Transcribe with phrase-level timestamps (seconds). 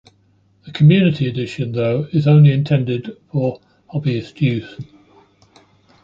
[0.65, 3.61] The "community edition" though is only intended for
[3.93, 4.75] hobbyist use.